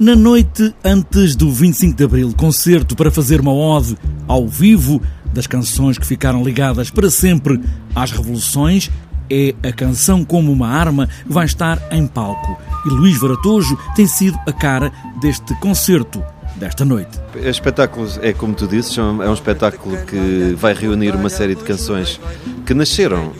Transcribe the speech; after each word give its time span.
Na 0.00 0.16
noite 0.16 0.74
antes 0.82 1.36
do 1.36 1.52
25 1.52 1.94
de 1.94 2.04
Abril, 2.04 2.32
concerto 2.34 2.96
para 2.96 3.10
fazer 3.10 3.38
uma 3.38 3.52
ode 3.52 3.98
ao 4.26 4.48
vivo 4.48 4.98
das 5.34 5.46
canções 5.46 5.98
que 5.98 6.06
ficaram 6.06 6.42
ligadas 6.42 6.88
para 6.88 7.10
sempre 7.10 7.60
às 7.94 8.10
revoluções, 8.10 8.90
é 9.28 9.54
a 9.62 9.70
canção 9.70 10.24
como 10.24 10.50
uma 10.50 10.68
arma 10.68 11.06
que 11.06 11.30
vai 11.30 11.44
estar 11.44 11.78
em 11.92 12.06
palco. 12.06 12.58
E 12.86 12.88
Luís 12.88 13.20
Varatojo 13.20 13.78
tem 13.94 14.06
sido 14.06 14.38
a 14.46 14.52
cara 14.54 14.90
deste 15.20 15.54
concerto 15.56 16.24
desta 16.56 16.82
noite. 16.82 17.20
O 17.34 17.46
espetáculo 17.46 18.08
é 18.22 18.32
como 18.32 18.54
tu 18.54 18.66
dizes, 18.66 18.96
é 18.96 19.02
um 19.02 19.34
espetáculo 19.34 19.98
que 20.06 20.56
vai 20.56 20.72
reunir 20.72 21.14
uma 21.14 21.28
série 21.28 21.54
de 21.54 21.62
canções 21.62 22.18
que 22.64 22.72
nasceram 22.72 23.34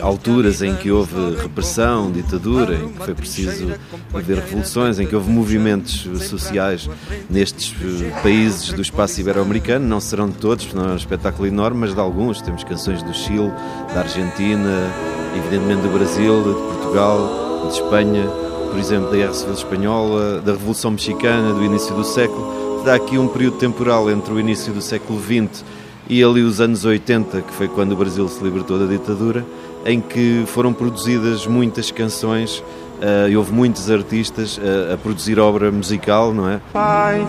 alturas 0.00 0.62
em 0.62 0.74
que 0.76 0.90
houve 0.90 1.36
repressão, 1.36 2.10
ditadura, 2.10 2.74
em 2.74 2.88
que 2.88 3.04
foi 3.04 3.14
preciso 3.14 3.74
haver 4.14 4.38
revoluções, 4.38 4.98
em 4.98 5.06
que 5.06 5.14
houve 5.14 5.30
movimentos 5.30 6.08
sociais 6.28 6.88
nestes 7.30 7.74
eh, 7.80 8.10
países 8.22 8.72
do 8.72 8.82
espaço 8.82 9.20
ibero-americano, 9.20 9.86
não 9.86 10.00
serão 10.00 10.28
de 10.28 10.36
todos, 10.36 10.72
não 10.72 10.90
é 10.90 10.92
um 10.92 10.96
espetáculo 10.96 11.46
enorme, 11.46 11.80
mas 11.80 11.94
de 11.94 12.00
alguns. 12.00 12.40
Temos 12.40 12.64
canções 12.64 13.02
do 13.02 13.14
Chile, 13.14 13.50
da 13.94 14.00
Argentina, 14.00 14.92
evidentemente 15.36 15.82
do 15.82 15.88
Brasil, 15.88 16.42
de 16.42 16.78
Portugal, 16.78 17.66
de 17.66 17.74
Espanha, 17.74 18.26
por 18.70 18.78
exemplo, 18.78 19.10
da 19.10 19.16
Guerra 19.16 19.34
Civil 19.34 19.54
Espanhola, 19.54 20.40
da 20.40 20.52
Revolução 20.52 20.90
Mexicana, 20.90 21.52
do 21.52 21.64
início 21.64 21.94
do 21.94 22.04
século. 22.04 22.82
Dá 22.84 22.94
aqui 22.94 23.18
um 23.18 23.28
período 23.28 23.56
temporal 23.56 24.10
entre 24.10 24.32
o 24.32 24.38
início 24.38 24.72
do 24.72 24.80
século 24.80 25.20
XX 25.20 25.64
e 26.08 26.22
ali 26.22 26.42
os 26.42 26.60
anos 26.60 26.84
80, 26.84 27.42
que 27.42 27.52
foi 27.52 27.68
quando 27.68 27.92
o 27.92 27.96
Brasil 27.96 28.28
se 28.28 28.42
libertou 28.42 28.78
da 28.78 28.86
ditadura, 28.86 29.44
em 29.86 30.00
que 30.00 30.44
foram 30.46 30.72
produzidas 30.72 31.46
muitas 31.46 31.90
canções 31.90 32.58
uh, 32.58 33.28
e 33.28 33.36
houve 33.36 33.52
muitos 33.52 33.90
artistas 33.90 34.58
uh, 34.58 34.94
a 34.94 34.96
produzir 34.96 35.38
obra 35.38 35.70
musical, 35.70 36.34
não 36.34 36.48
é? 36.48 36.60
Pai, 36.72 37.26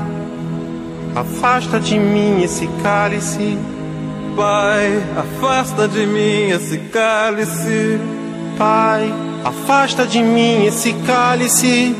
afasta 1.15 1.79
de 1.79 1.99
mim 1.99 2.41
esse 2.41 2.67
cálice. 2.81 3.57
Pai, 4.35 5.03
afasta 5.15 5.87
de 5.87 6.05
mim 6.05 6.49
esse 6.49 6.77
cálice. 6.91 7.99
Pai, 8.57 9.13
afasta 9.43 10.05
de 10.05 10.21
mim 10.21 10.65
esse 10.65 10.93
cálice 11.05 11.95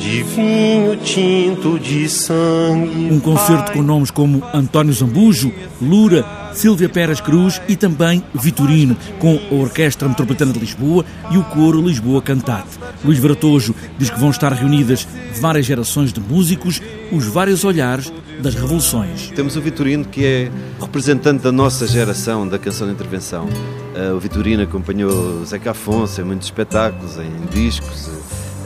de 0.00 0.22
vinho 0.22 0.96
tinto 0.96 1.78
de 1.78 2.08
sangue. 2.08 3.12
Um 3.12 3.20
concerto 3.20 3.72
com 3.72 3.82
nomes 3.82 4.10
como 4.10 4.42
António 4.54 4.94
Zambujo, 4.94 5.52
Lura, 5.80 6.24
Silvia 6.54 6.88
Pérez 6.88 7.20
Cruz 7.20 7.60
e 7.68 7.76
também 7.76 8.24
Vitorino, 8.34 8.96
com 9.18 9.38
a 9.50 9.54
Orquestra 9.54 10.08
Metropolitana 10.08 10.54
de 10.54 10.58
Lisboa 10.58 11.04
e 11.30 11.36
o 11.36 11.44
Coro 11.44 11.82
Lisboa 11.82 12.22
Cantate. 12.22 12.78
Luís 13.04 13.18
Varatojo 13.18 13.74
diz 13.98 14.08
que 14.08 14.18
vão 14.18 14.30
estar 14.30 14.50
reunidas 14.54 15.06
várias 15.38 15.66
gerações 15.66 16.14
de 16.14 16.20
músicos, 16.20 16.80
os 17.12 17.26
vários 17.26 17.62
olhares 17.62 18.10
das 18.40 18.54
revoluções. 18.54 19.30
Temos 19.36 19.54
o 19.54 19.60
Vitorino, 19.60 20.06
que 20.06 20.24
é 20.24 20.50
representante 20.80 21.42
da 21.42 21.52
nossa 21.52 21.86
geração 21.86 22.48
da 22.48 22.58
canção 22.58 22.86
de 22.86 22.94
intervenção. 22.94 23.44
Uh, 23.44 24.16
o 24.16 24.18
Vitorino 24.18 24.62
acompanhou 24.62 25.44
Zeca 25.44 25.72
Afonso 25.72 26.22
em 26.22 26.24
muitos 26.24 26.46
espetáculos, 26.46 27.18
em 27.18 27.46
discos 27.52 28.08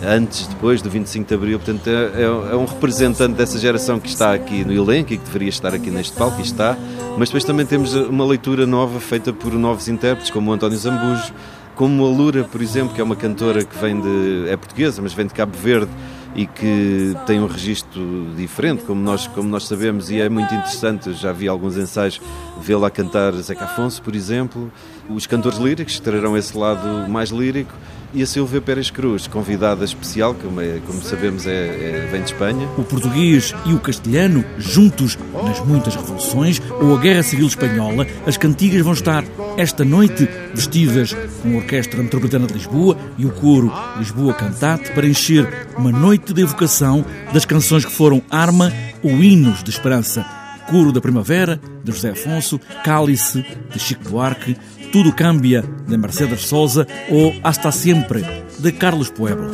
antes, 0.07 0.47
depois 0.47 0.83
do 0.83 0.91
25 0.91 1.29
de 1.29 1.35
Abril. 1.35 1.59
Portanto, 1.59 1.89
é, 1.89 2.23
é, 2.23 2.23
é, 2.23 2.57
um 2.57 2.65
representante 2.65 3.35
dessa 3.35 3.59
geração 3.59 3.99
que 3.99 4.09
está 4.09 4.35
aqui 4.35 4.65
no 4.65 4.73
elenco 4.73 5.13
e 5.13 5.19
que 5.19 5.25
deveria 5.25 5.49
estar 5.49 5.75
aqui 5.75 5.91
neste 5.91 6.17
palco, 6.17 6.39
e 6.41 6.43
está. 6.43 6.77
Mas 7.19 7.29
depois 7.29 7.45
também 7.45 7.65
temos 7.67 7.95
uma 7.95 8.25
leitura 8.25 8.67
nova 8.67 9.01
feita 9.01 9.33
por 9.33 9.53
novos 9.53 9.89
intérpretes, 9.89 10.31
como 10.31 10.51
o 10.51 10.55
António 10.55 10.77
Zambujo, 10.77 11.33
como 11.75 12.05
a 12.05 12.09
Lura, 12.09 12.45
por 12.45 12.63
exemplo, 12.63 12.95
que 12.95 13.01
é 13.01 13.05
uma 13.05 13.17
cantora 13.17 13.65
que 13.65 13.77
vem 13.79 14.01
de. 14.01 14.49
é 14.49 14.57
portuguesa, 14.57 15.01
mas 15.03 15.13
vem 15.13 15.27
de 15.27 15.35
Cabo 15.35 15.57
Verde 15.57 15.91
e 16.35 16.47
que 16.47 17.17
tem 17.27 17.41
um 17.41 17.47
registro 17.47 18.27
diferente, 18.37 18.83
como 18.83 19.01
nós, 19.01 19.27
como 19.29 19.49
nós 19.49 19.67
sabemos, 19.69 20.11
e 20.11 20.21
é 20.21 20.29
muito 20.29 20.53
interessante. 20.53 21.13
Já 21.15 21.31
vi 21.33 21.47
alguns 21.47 21.77
ensaios 21.77 22.21
vê-la 22.61 22.91
cantar 22.91 23.33
Zeca 23.35 23.65
Afonso, 23.65 24.03
por 24.03 24.15
exemplo. 24.15 24.71
Os 25.09 25.27
cantores 25.27 25.59
líricos 25.59 26.01
terão 26.01 26.37
esse 26.37 26.57
lado 26.57 27.09
mais 27.09 27.31
lírico 27.31 27.73
e 28.15 28.23
a 28.23 28.27
Silvia 28.27 28.61
Pérez 28.61 28.91
Cruz, 28.91 29.27
convidada 29.27 29.85
especial, 29.85 30.35
como, 30.35 30.61
é, 30.61 30.81
como 30.87 31.03
sabemos 31.03 31.47
é, 31.47 31.51
é, 31.51 32.09
vem 32.11 32.23
de 32.23 32.33
Espanha. 32.33 32.69
O 32.79 32.85
português 32.85 33.53
e 33.67 33.75
o 33.75 33.81
castelhano, 33.81 34.45
juntos 34.57 35.19
nas 35.33 35.59
muitas 35.67 35.97
revoluções 35.97 36.63
ou 36.81 36.97
a 36.97 37.01
Guerra 37.01 37.25
Civil 37.25 37.47
Espanhola, 37.47 38.07
as 38.25 38.37
cantigas 38.37 38.81
vão 38.83 38.93
estar 38.93 39.25
esta 39.57 39.85
noite 39.85 40.29
vestidas 40.55 41.15
com 41.43 41.55
a 41.55 41.57
Orquestra 41.57 42.03
Metropolitana 42.03 42.47
de 42.47 42.55
Lisboa 42.55 42.97
e 43.19 43.27
o 43.27 43.33
coro 43.33 43.73
Lisboa 43.99 44.33
Cantate 44.33 44.93
para 44.93 45.07
encher 45.07 45.69
uma 45.77 45.91
noite 45.91 46.33
de 46.33 46.43
evocação 46.43 47.05
das 47.33 47.45
canções 47.45 47.85
que 47.85 47.93
foram 47.93 48.23
arma 48.31 48.73
ou 49.03 49.11
hinos 49.23 49.65
de 49.65 49.71
esperança. 49.71 50.44
Coro 50.71 50.93
da 50.93 51.01
Primavera, 51.01 51.61
de 51.83 51.93
José 51.93 52.11
Afonso, 52.11 52.61
Cálice, 52.85 53.45
de 53.73 53.79
Chico 53.79 54.09
Buarque, 54.09 54.57
tudo 54.93 55.15
Cambia, 55.15 55.63
de 55.87 55.97
Mercedes 55.97 56.47
Souza, 56.47 56.87
ou 57.11 57.35
Hasta 57.43 57.73
Siempre, 57.73 58.23
de 58.59 58.73
Carlos 58.73 59.11
Pueblo. 59.11 59.51